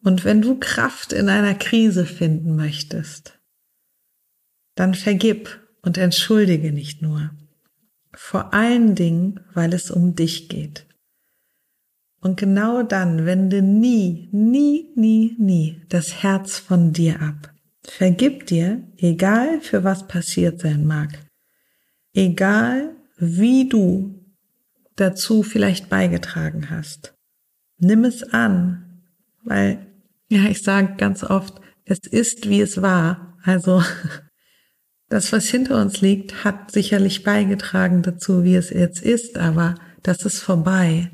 Und 0.05 0.25
wenn 0.25 0.43
du 0.43 0.59
Kraft 0.59 1.15
in 1.15 1.31
einer 1.31 1.55
Krise 1.55 2.05
finden 2.05 2.55
möchtest, 2.55 3.41
dann 4.75 4.95
vergib 4.95 5.62
und 5.83 5.99
entschuldige 5.99 6.73
nicht 6.73 7.03
nur. 7.03 7.31
Vor 8.15 8.55
allen 8.55 8.95
Dingen, 8.95 9.41
weil 9.55 9.73
es 9.75 9.91
um 9.91 10.15
dich 10.15 10.49
geht. 10.49 10.87
Und 12.21 12.37
genau 12.37 12.85
dann 12.85 13.27
wende 13.27 13.63
nie, 13.63 14.29
nie, 14.31 14.93
nie, 14.95 15.35
nie 15.39 15.83
das 15.89 16.23
Herz 16.23 16.59
von 16.59 16.93
dir 16.93 17.21
ab. 17.21 17.53
Vergib 17.83 18.47
dir, 18.47 18.87
egal 18.97 19.61
für 19.61 19.83
was 19.83 20.07
passiert 20.07 20.61
sein 20.61 20.87
mag. 20.87 21.19
Egal 22.15 22.95
wie 23.17 23.69
du 23.69 24.23
dazu 24.95 25.43
vielleicht 25.43 25.89
beigetragen 25.89 26.71
hast. 26.71 27.15
Nimm 27.79 28.05
es 28.05 28.23
an, 28.23 29.03
weil, 29.43 29.85
ja, 30.29 30.45
ich 30.45 30.63
sage 30.63 30.95
ganz 30.97 31.25
oft, 31.25 31.61
es 31.85 31.99
ist, 32.01 32.49
wie 32.49 32.61
es 32.61 32.83
war. 32.83 33.37
Also 33.43 33.83
das, 35.13 35.31
was 35.31 35.45
hinter 35.49 35.79
uns 35.81 36.01
liegt, 36.01 36.43
hat 36.43 36.71
sicherlich 36.71 37.23
beigetragen 37.23 38.03
dazu, 38.03 38.45
wie 38.45 38.55
es 38.55 38.71
jetzt 38.71 39.03
ist, 39.03 39.37
aber 39.37 39.75
das 40.03 40.25
ist 40.25 40.41
vorbei. 40.41 41.11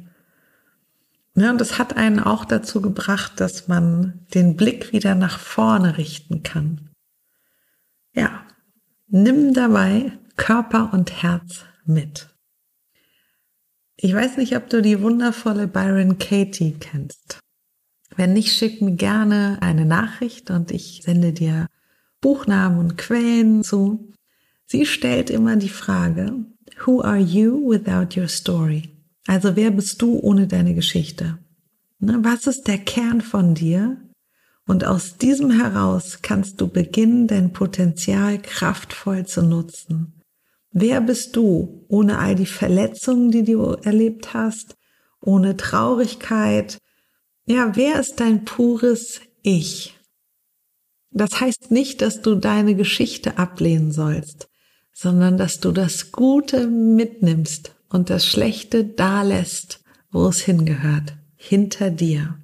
Ja, 1.34 1.50
und 1.50 1.60
das 1.60 1.78
hat 1.78 1.96
einen 1.96 2.20
auch 2.20 2.44
dazu 2.44 2.80
gebracht, 2.80 3.40
dass 3.40 3.66
man 3.66 4.24
den 4.34 4.56
Blick 4.56 4.92
wieder 4.92 5.16
nach 5.16 5.40
vorne 5.40 5.98
richten 5.98 6.44
kann. 6.44 6.90
Ja, 8.14 8.46
nimm 9.08 9.52
dabei 9.52 10.12
Körper 10.36 10.92
und 10.92 11.22
Herz 11.22 11.64
mit. 11.84 12.28
Ich 13.96 14.14
weiß 14.14 14.36
nicht, 14.36 14.56
ob 14.56 14.70
du 14.70 14.80
die 14.80 15.02
wundervolle 15.02 15.66
Byron 15.66 16.18
Katie 16.18 16.76
kennst. 16.78 17.40
Wenn 18.14 18.32
nicht, 18.32 18.52
schick 18.52 18.80
mir 18.80 18.94
gerne 18.94 19.58
eine 19.60 19.84
Nachricht 19.84 20.52
und 20.52 20.70
ich 20.70 21.02
sende 21.02 21.32
dir 21.32 21.66
Buchnamen 22.20 22.78
und 22.78 22.98
Quellen 22.98 23.62
zu. 23.62 24.12
Sie 24.66 24.86
stellt 24.86 25.30
immer 25.30 25.56
die 25.56 25.68
Frage, 25.68 26.44
Who 26.84 27.00
are 27.02 27.18
you 27.18 27.68
without 27.68 28.18
your 28.18 28.28
story? 28.28 28.90
Also 29.26 29.56
wer 29.56 29.70
bist 29.70 30.00
du 30.00 30.18
ohne 30.18 30.46
deine 30.46 30.74
Geschichte? 30.74 31.38
Ne, 31.98 32.18
was 32.22 32.46
ist 32.46 32.68
der 32.68 32.78
Kern 32.78 33.20
von 33.20 33.54
dir? 33.54 33.96
Und 34.66 34.84
aus 34.84 35.16
diesem 35.16 35.50
heraus 35.50 36.18
kannst 36.22 36.60
du 36.60 36.68
beginnen, 36.68 37.26
dein 37.26 37.52
Potenzial 37.52 38.40
kraftvoll 38.40 39.26
zu 39.26 39.42
nutzen. 39.42 40.20
Wer 40.70 41.00
bist 41.00 41.34
du 41.36 41.84
ohne 41.88 42.18
all 42.18 42.34
die 42.34 42.46
Verletzungen, 42.46 43.30
die 43.30 43.44
du 43.44 43.72
erlebt 43.82 44.34
hast, 44.34 44.76
ohne 45.20 45.56
Traurigkeit? 45.56 46.78
Ja, 47.46 47.74
wer 47.74 47.98
ist 47.98 48.20
dein 48.20 48.44
pures 48.44 49.20
Ich? 49.42 49.97
Das 51.18 51.40
heißt 51.40 51.72
nicht, 51.72 52.00
dass 52.00 52.22
du 52.22 52.36
deine 52.36 52.76
Geschichte 52.76 53.38
ablehnen 53.38 53.90
sollst, 53.90 54.48
sondern 54.92 55.36
dass 55.36 55.58
du 55.58 55.72
das 55.72 56.12
Gute 56.12 56.68
mitnimmst 56.68 57.74
und 57.88 58.08
das 58.08 58.24
Schlechte 58.24 58.84
da 58.84 59.22
lässt, 59.22 59.82
wo 60.12 60.28
es 60.28 60.38
hingehört, 60.38 61.16
hinter 61.34 61.90
dir. 61.90 62.38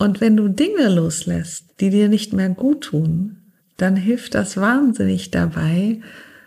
Und 0.00 0.20
wenn 0.20 0.36
du 0.36 0.48
Dinge 0.48 0.88
loslässt, 0.88 1.76
die 1.78 1.90
dir 1.90 2.08
nicht 2.08 2.32
mehr 2.32 2.48
gut 2.48 2.82
tun, 2.82 3.52
dann 3.76 3.94
hilft 3.94 4.34
das 4.34 4.56
wahnsinnig 4.56 5.30
dabei, 5.30 6.00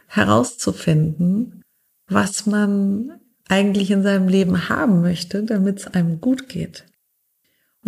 herauszufinden, 0.07 1.61
was 2.09 2.45
man 2.45 3.13
eigentlich 3.47 3.91
in 3.91 4.03
seinem 4.03 4.27
Leben 4.27 4.67
haben 4.67 4.99
möchte, 4.99 5.43
damit 5.43 5.79
es 5.79 5.87
einem 5.87 6.19
gut 6.19 6.49
geht. 6.49 6.85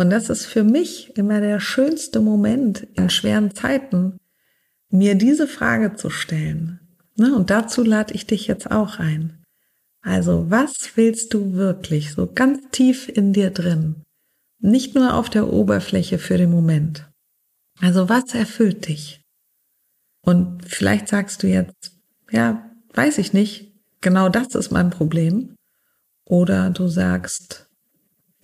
Und 0.00 0.08
das 0.08 0.30
ist 0.30 0.46
für 0.46 0.64
mich 0.64 1.14
immer 1.18 1.42
der 1.42 1.60
schönste 1.60 2.20
Moment 2.20 2.86
in 2.94 3.10
schweren 3.10 3.54
Zeiten, 3.54 4.16
mir 4.88 5.14
diese 5.14 5.46
Frage 5.46 5.94
zu 5.94 6.08
stellen. 6.08 6.80
Ne, 7.16 7.36
und 7.36 7.50
dazu 7.50 7.84
lade 7.84 8.14
ich 8.14 8.26
dich 8.26 8.46
jetzt 8.46 8.70
auch 8.70 8.98
ein. 8.98 9.44
Also, 10.00 10.50
was 10.50 10.92
willst 10.96 11.34
du 11.34 11.52
wirklich 11.52 12.12
so 12.12 12.26
ganz 12.26 12.62
tief 12.70 13.10
in 13.10 13.34
dir 13.34 13.50
drin? 13.50 13.96
Nicht 14.58 14.94
nur 14.94 15.12
auf 15.12 15.28
der 15.28 15.52
Oberfläche 15.52 16.18
für 16.18 16.38
den 16.38 16.50
Moment. 16.50 17.06
Also, 17.78 18.08
was 18.08 18.34
erfüllt 18.34 18.88
dich? 18.88 19.20
Und 20.22 20.64
vielleicht 20.64 21.08
sagst 21.08 21.42
du 21.42 21.46
jetzt, 21.46 21.92
ja, 22.30 22.70
weiß 22.94 23.18
ich 23.18 23.34
nicht, 23.34 23.74
genau 24.00 24.30
das 24.30 24.54
ist 24.54 24.70
mein 24.70 24.88
Problem. 24.88 25.56
Oder 26.24 26.70
du 26.70 26.88
sagst, 26.88 27.69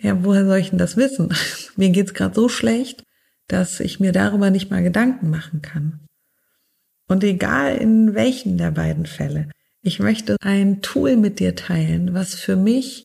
ja, 0.01 0.25
woher 0.25 0.45
soll 0.45 0.59
ich 0.59 0.71
denn 0.71 0.79
das 0.79 0.97
wissen? 0.97 1.35
mir 1.77 1.91
geht's 1.91 2.15
gerade 2.15 2.35
so 2.35 2.49
schlecht, 2.49 3.05
dass 3.49 3.81
ich 3.81 4.01
mir 4.01 4.13
darüber 4.13 4.51
nicht 4.51 4.71
mal 4.71 4.83
Gedanken 4.83 5.31
machen 5.31 5.63
kann. 5.63 6.01
Und 7.09 7.23
egal 7.23 7.77
in 7.77 8.15
welchen 8.15 8.59
der 8.59 8.73
beiden 8.73 9.07
Fälle, 9.07 9.49
ich 9.83 10.01
möchte 10.01 10.37
ein 10.41 10.83
Tool 10.83 11.17
mit 11.17 11.39
dir 11.39 11.55
teilen, 11.55 12.13
was 12.13 12.35
für 12.35 12.57
mich 12.57 13.05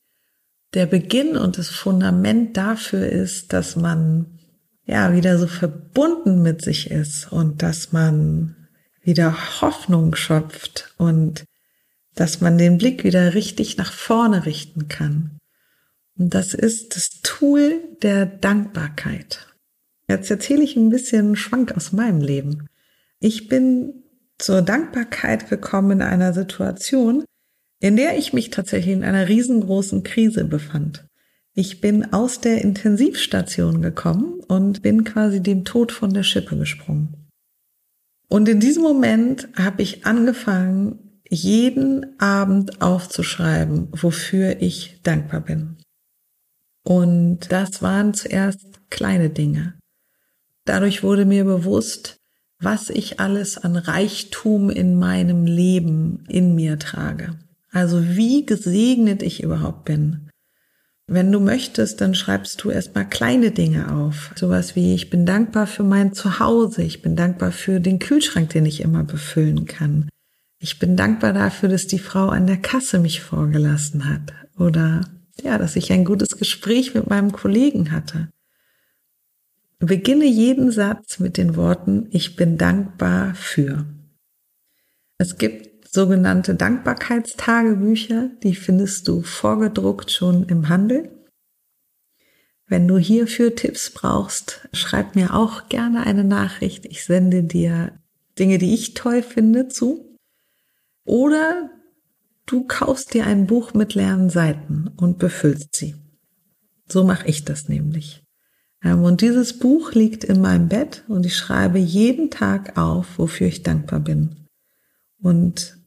der 0.74 0.88
Beginn 0.88 1.38
und 1.38 1.58
das 1.58 1.70
Fundament 1.70 2.58
dafür 2.58 3.06
ist, 3.08 3.54
dass 3.54 3.76
man 3.76 4.40
ja 4.86 5.14
wieder 5.14 5.38
so 5.38 5.48
verbunden 5.48 6.42
mit 6.42 6.64
sich 6.64 6.90
ist 6.90 7.32
und 7.32 7.62
dass 7.62 7.92
man 7.92 8.56
wieder 9.04 9.62
Hoffnung 9.62 10.16
schöpft 10.16 10.94
und 10.98 11.44
dass 12.16 12.42
man 12.42 12.58
den 12.58 12.78
Blick 12.78 13.04
wieder 13.04 13.34
richtig 13.34 13.78
nach 13.78 13.92
vorne 13.92 14.46
richten 14.46 14.88
kann. 14.88 15.38
Und 16.22 16.36
das 16.36 16.54
ist 16.54 16.96
das 16.96 17.22
Tool 17.24 17.80
der 18.04 18.28
Dankbarkeit. 18.28 19.48
Jetzt 20.08 20.30
erzähle 20.30 20.64
ich 20.64 20.76
ein 20.76 20.92
bisschen 20.92 21.36
Schwank 21.36 21.76
aus 21.76 21.94
meinem 21.94 22.22
Leben. 22.22 22.68
Ich 23.20 23.48
bin 23.48 24.04
zur 24.38 24.62
Dankbarkeit 24.62 25.50
gekommen 25.50 25.94
in 25.94 26.02
einer 26.04 26.34
Situation, 26.34 27.26
in 27.80 27.96
der 27.96 28.20
ich 28.20 28.34
mich 28.34 28.52
tatsächlich 28.52 28.94
in 28.94 29.04
einer 29.04 29.30
riesengroßen 29.30 30.04
Krise 30.04 30.46
befand. 30.46 31.08
Ich 31.56 31.82
bin 31.82 32.14
aus 32.14 32.40
der 32.40 32.62
Intensivstation 32.62 33.82
gekommen 33.82 34.42
und 34.48 34.84
bin 34.84 35.04
quasi 35.04 35.42
dem 35.42 35.66
Tod 35.66 35.92
von 35.92 36.14
der 36.14 36.22
Schippe 36.22 36.56
gesprungen. 36.56 37.16
Und 38.30 38.48
in 38.48 38.60
diesem 38.60 38.84
Moment 38.84 39.48
habe 39.58 39.82
ich 39.82 40.06
angefangen, 40.06 41.24
jeden 41.28 42.20
Abend 42.20 42.80
aufzuschreiben, 42.80 43.88
wofür 43.94 44.62
ich 44.62 45.00
dankbar 45.02 45.42
bin. 45.42 45.81
Und 46.84 47.52
das 47.52 47.82
waren 47.82 48.14
zuerst 48.14 48.80
kleine 48.90 49.30
Dinge. 49.30 49.76
Dadurch 50.66 51.04
wurde 51.04 51.26
mir 51.26 51.44
bewusst, 51.44 52.18
was 52.60 52.90
ich 52.90 53.20
alles 53.20 53.58
an 53.58 53.76
Reichtum 53.76 54.70
in 54.70 54.98
meinem 54.98 55.46
Leben 55.46 56.24
in 56.28 56.56
mir 56.56 56.78
trage. 56.78 57.36
Also 57.72 58.16
wie 58.16 58.46
gesegnet 58.46 59.24
ich 59.24 59.42
überhaupt 59.42 59.86
bin. 59.86 60.30
Wenn 61.08 61.32
du 61.32 61.40
möchtest, 61.40 62.00
dann 62.00 62.16
schreibst 62.16 62.64
du 62.64 62.70
erstmal 62.70 63.10
kleine 63.10 63.52
Dinge 63.52 63.94
auf. 63.94 64.32
Sowas 64.36 64.76
wie, 64.76 64.94
ich 64.94 65.10
bin 65.10 65.26
dankbar 65.26 65.68
für 65.68 65.84
mein 65.84 66.14
Zuhause. 66.14 66.84
Ich 66.84 67.02
bin 67.02 67.16
dankbar 67.16 67.52
für 67.52 67.80
den 67.80 68.00
Kühlschrank, 68.00 68.50
den 68.50 68.66
ich 68.66 68.82
immer 68.82 69.04
befüllen 69.04 69.66
kann. 69.66 70.08
Ich 70.60 70.80
bin 70.80 70.96
dankbar 70.96 71.34
dafür, 71.34 71.70
dass 71.70 71.88
die 71.88 72.00
Frau 72.00 72.30
an 72.30 72.48
der 72.48 72.58
Kasse 72.58 73.00
mich 73.00 73.22
vorgelassen 73.22 74.08
hat. 74.08 74.34
Oder, 74.58 75.02
ja, 75.44 75.58
dass 75.58 75.76
ich 75.76 75.92
ein 75.92 76.06
gutes 76.06 76.38
Gespräch 76.38 76.94
mit 76.94 77.10
meinem 77.10 77.32
Kollegen 77.32 77.92
hatte. 77.92 78.30
Beginne 79.80 80.26
jeden 80.26 80.72
Satz 80.72 81.20
mit 81.20 81.38
den 81.38 81.56
Worten, 81.56 82.08
ich 82.12 82.36
bin 82.36 82.58
dankbar 82.58 83.34
für. 83.34 83.86
Es 85.18 85.38
gibt 85.38 85.88
sogenannte 85.92 86.56
Dankbarkeitstagebücher, 86.56 88.30
die 88.44 88.56
findest 88.56 89.08
du 89.08 89.24
vorgedruckt 89.24 90.12
schon 90.12 90.44
im 90.46 90.70
Handel. 90.70 91.10
Wenn 92.68 92.88
du 92.88 92.98
hierfür 92.98 93.56
Tipps 93.56 93.90
brauchst, 93.90 94.70
schreib 94.72 95.16
mir 95.16 95.34
auch 95.34 95.68
gerne 95.68 96.06
eine 96.06 96.24
Nachricht. 96.24 96.86
Ich 96.86 97.04
sende 97.04 97.44
dir 97.44 98.00
Dinge, 98.40 98.58
die 98.60 98.74
ich 98.74 98.94
toll 98.94 99.22
finde, 99.22 99.68
zu. 99.68 100.18
Oder 101.04 101.70
du 102.46 102.66
kaufst 102.66 103.14
dir 103.14 103.26
ein 103.26 103.48
Buch 103.48 103.74
mit 103.74 103.94
leeren 103.96 104.30
Seiten 104.30 104.90
und 104.98 105.20
befüllst 105.20 105.76
sie. 105.76 105.96
So 106.88 107.04
mache 107.04 107.28
ich 107.28 107.46
das 107.46 107.70
nämlich. 107.70 108.24
Ähm, 108.84 109.04
und 109.04 109.22
dieses 109.22 109.60
Buch 109.60 109.94
liegt 109.94 110.24
in 110.24 110.42
meinem 110.42 110.68
Bett 110.68 111.04
und 111.08 111.26
ich 111.26 111.36
schreibe 111.36 111.80
jeden 111.80 112.30
Tag 112.30 112.78
auf, 112.78 113.18
wofür 113.18 113.48
ich 113.48 113.64
dankbar 113.64 114.00
bin. 114.00 114.48
Und 115.22 115.78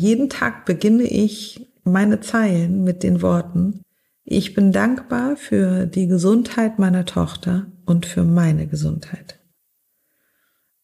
jeden 0.00 0.30
Tag 0.30 0.64
beginne 0.64 1.04
ich 1.04 1.68
meine 1.84 2.20
Zeilen 2.20 2.84
mit 2.84 3.02
den 3.02 3.22
Worten, 3.22 3.82
ich 4.24 4.54
bin 4.54 4.72
dankbar 4.72 5.36
für 5.36 5.86
die 5.86 6.06
Gesundheit 6.06 6.78
meiner 6.78 7.04
Tochter 7.04 7.66
und 7.86 8.06
für 8.06 8.22
meine 8.22 8.68
Gesundheit. 8.68 9.41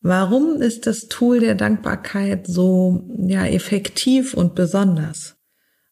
Warum 0.00 0.62
ist 0.62 0.86
das 0.86 1.08
Tool 1.08 1.40
der 1.40 1.54
Dankbarkeit 1.54 2.46
so 2.46 3.04
ja 3.18 3.46
effektiv 3.46 4.34
und 4.34 4.54
besonders? 4.54 5.36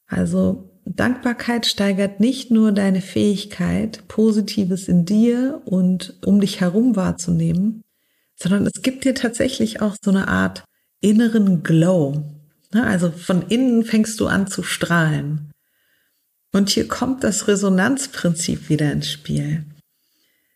Also 0.07 0.71
Dankbarkeit 0.85 1.67
steigert 1.67 2.21
nicht 2.21 2.53
nur 2.53 2.71
deine 2.71 3.01
Fähigkeit, 3.01 4.07
Positives 4.07 4.87
in 4.87 5.05
dir 5.05 5.61
und 5.65 6.15
um 6.25 6.41
dich 6.41 6.61
herum 6.61 6.95
wahrzunehmen, 6.95 7.83
sondern 8.37 8.67
es 8.67 8.83
gibt 8.83 9.05
dir 9.05 9.15
tatsächlich 9.15 9.83
auch 9.83 9.97
so 10.01 10.11
eine 10.11 10.29
Art 10.29 10.65
inneren 11.01 11.65
Glow. 11.65 12.23
Ne, 12.73 12.85
also 12.85 13.11
von 13.11 13.43
innen 13.43 13.85
fängst 13.85 14.21
du 14.21 14.27
an 14.27 14.47
zu 14.47 14.63
strahlen. 14.63 15.51
Und 16.53 16.71
hier 16.71 16.87
kommt 16.87 17.25
das 17.25 17.49
Resonanzprinzip 17.49 18.69
wieder 18.69 18.93
ins 18.93 19.11
Spiel. 19.11 19.65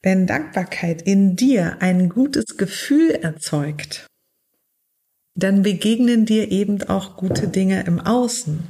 Wenn 0.02 0.26
Dankbarkeit 0.26 1.02
in 1.02 1.36
dir 1.36 1.76
ein 1.80 2.08
gutes 2.08 2.56
Gefühl 2.56 3.10
erzeugt, 3.10 4.06
dann 5.34 5.62
begegnen 5.62 6.24
dir 6.24 6.50
eben 6.50 6.82
auch 6.84 7.16
gute 7.16 7.48
Dinge 7.48 7.84
im 7.84 8.00
Außen. 8.00 8.60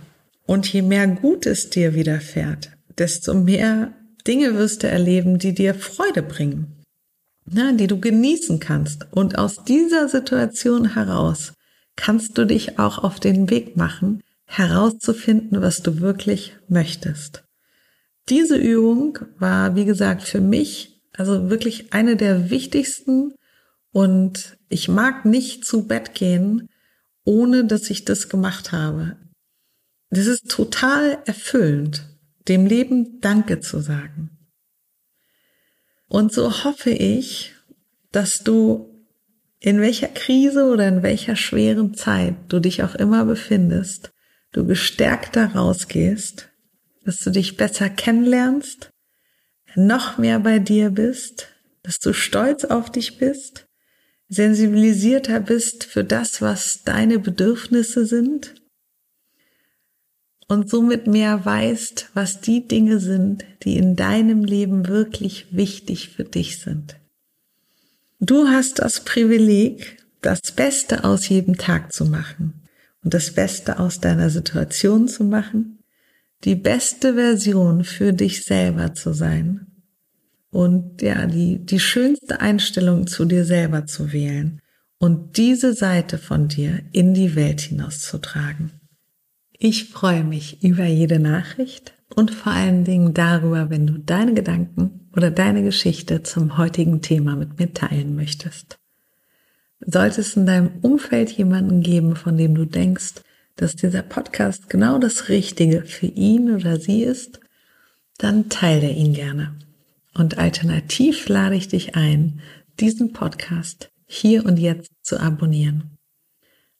Und 0.46 0.72
je 0.72 0.82
mehr 0.82 1.06
Gutes 1.06 1.70
dir 1.70 1.94
widerfährt, 1.94 2.72
desto 2.98 3.34
mehr 3.34 3.92
Dinge 4.26 4.54
wirst 4.56 4.82
du 4.82 4.88
erleben, 4.88 5.38
die 5.38 5.54
dir 5.54 5.74
Freude 5.74 6.22
bringen, 6.22 6.82
ne, 7.46 7.74
die 7.74 7.86
du 7.86 8.00
genießen 8.00 8.58
kannst. 8.58 9.06
Und 9.12 9.38
aus 9.38 9.64
dieser 9.64 10.08
Situation 10.08 10.94
heraus 10.94 11.52
kannst 11.94 12.36
du 12.36 12.44
dich 12.44 12.80
auch 12.80 12.98
auf 13.04 13.20
den 13.20 13.48
Weg 13.48 13.76
machen, 13.76 14.22
herauszufinden, 14.46 15.62
was 15.62 15.82
du 15.82 16.00
wirklich 16.00 16.56
möchtest. 16.68 17.44
Diese 18.28 18.56
Übung 18.56 19.18
war, 19.38 19.76
wie 19.76 19.84
gesagt, 19.84 20.22
für 20.22 20.40
mich 20.40 20.89
also 21.16 21.50
wirklich 21.50 21.92
eine 21.92 22.16
der 22.16 22.50
wichtigsten 22.50 23.34
und 23.92 24.56
ich 24.68 24.88
mag 24.88 25.24
nicht 25.24 25.64
zu 25.64 25.86
Bett 25.86 26.14
gehen, 26.14 26.68
ohne 27.24 27.64
dass 27.64 27.90
ich 27.90 28.04
das 28.04 28.28
gemacht 28.28 28.72
habe. 28.72 29.16
Das 30.10 30.26
ist 30.26 30.50
total 30.50 31.18
erfüllend, 31.26 32.06
dem 32.48 32.66
Leben 32.66 33.20
Danke 33.20 33.60
zu 33.60 33.80
sagen. 33.80 34.30
Und 36.08 36.32
so 36.32 36.64
hoffe 36.64 36.90
ich, 36.90 37.54
dass 38.10 38.42
du 38.42 38.90
in 39.60 39.80
welcher 39.80 40.08
Krise 40.08 40.64
oder 40.64 40.88
in 40.88 41.02
welcher 41.02 41.36
schweren 41.36 41.94
Zeit 41.94 42.34
du 42.48 42.58
dich 42.58 42.82
auch 42.82 42.94
immer 42.94 43.24
befindest, 43.24 44.10
du 44.52 44.66
gestärkter 44.66 45.52
rausgehst, 45.54 46.50
dass 47.04 47.18
du 47.18 47.30
dich 47.30 47.56
besser 47.56 47.88
kennenlernst, 47.88 48.89
noch 49.74 50.18
mehr 50.18 50.40
bei 50.40 50.58
dir 50.58 50.90
bist, 50.90 51.48
dass 51.82 51.98
du 51.98 52.12
stolz 52.12 52.64
auf 52.64 52.90
dich 52.90 53.18
bist, 53.18 53.66
sensibilisierter 54.28 55.40
bist 55.40 55.84
für 55.84 56.04
das, 56.04 56.40
was 56.40 56.82
deine 56.84 57.18
Bedürfnisse 57.18 58.06
sind 58.06 58.54
und 60.48 60.68
somit 60.68 61.06
mehr 61.06 61.44
weißt, 61.44 62.10
was 62.14 62.40
die 62.40 62.66
Dinge 62.66 63.00
sind, 63.00 63.44
die 63.62 63.76
in 63.76 63.96
deinem 63.96 64.44
Leben 64.44 64.88
wirklich 64.88 65.46
wichtig 65.54 66.10
für 66.10 66.24
dich 66.24 66.60
sind. 66.60 66.96
Du 68.18 68.48
hast 68.48 68.80
das 68.80 69.00
Privileg, 69.00 70.04
das 70.20 70.52
Beste 70.52 71.04
aus 71.04 71.28
jedem 71.28 71.56
Tag 71.56 71.92
zu 71.92 72.04
machen 72.04 72.68
und 73.02 73.14
das 73.14 73.32
Beste 73.32 73.78
aus 73.78 74.00
deiner 74.00 74.28
Situation 74.28 75.08
zu 75.08 75.24
machen, 75.24 75.79
die 76.44 76.54
beste 76.54 77.14
Version 77.14 77.84
für 77.84 78.12
dich 78.12 78.44
selber 78.44 78.94
zu 78.94 79.12
sein 79.12 79.66
und 80.50 81.02
ja, 81.02 81.26
die, 81.26 81.58
die 81.64 81.80
schönste 81.80 82.40
Einstellung 82.40 83.06
zu 83.06 83.24
dir 83.24 83.44
selber 83.44 83.86
zu 83.86 84.12
wählen 84.12 84.60
und 84.98 85.36
diese 85.36 85.74
Seite 85.74 86.18
von 86.18 86.48
dir 86.48 86.80
in 86.92 87.14
die 87.14 87.34
Welt 87.36 87.60
hinauszutragen. 87.60 88.72
Ich 89.52 89.90
freue 89.90 90.24
mich 90.24 90.62
über 90.62 90.84
jede 90.84 91.18
Nachricht 91.18 91.94
und 92.16 92.30
vor 92.30 92.52
allen 92.52 92.84
Dingen 92.84 93.14
darüber, 93.14 93.70
wenn 93.70 93.86
du 93.86 93.98
deine 93.98 94.34
Gedanken 94.34 95.08
oder 95.14 95.30
deine 95.30 95.62
Geschichte 95.62 96.22
zum 96.22 96.56
heutigen 96.56 97.02
Thema 97.02 97.36
mit 97.36 97.58
mir 97.58 97.72
teilen 97.72 98.16
möchtest. 98.16 98.78
Sollte 99.80 100.20
es 100.20 100.36
in 100.36 100.46
deinem 100.46 100.70
Umfeld 100.82 101.30
jemanden 101.30 101.82
geben, 101.82 102.16
von 102.16 102.36
dem 102.36 102.54
du 102.54 102.64
denkst, 102.64 103.22
dass 103.60 103.76
dieser 103.76 104.00
Podcast 104.00 104.70
genau 104.70 104.98
das 104.98 105.28
Richtige 105.28 105.82
für 105.82 106.06
ihn 106.06 106.50
oder 106.50 106.80
sie 106.80 107.02
ist, 107.02 107.40
dann 108.16 108.48
teile 108.48 108.90
ihn 108.90 109.12
gerne. 109.12 109.54
Und 110.14 110.38
alternativ 110.38 111.28
lade 111.28 111.56
ich 111.56 111.68
dich 111.68 111.94
ein, 111.94 112.40
diesen 112.80 113.12
Podcast 113.12 113.90
hier 114.06 114.46
und 114.46 114.58
jetzt 114.58 114.90
zu 115.02 115.20
abonnieren. 115.20 115.98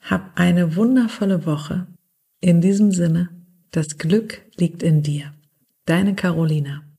Hab 0.00 0.40
eine 0.40 0.74
wundervolle 0.74 1.44
Woche. 1.44 1.86
In 2.40 2.62
diesem 2.62 2.92
Sinne, 2.92 3.28
das 3.72 3.98
Glück 3.98 4.40
liegt 4.56 4.82
in 4.82 5.02
dir. 5.02 5.34
Deine 5.84 6.14
Carolina. 6.14 6.89